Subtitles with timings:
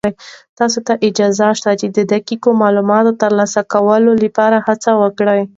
[0.57, 5.41] تاسې ته اجازه شته چې د دقيق معلوماتو تر سره کولو لپاره هڅې وکړئ.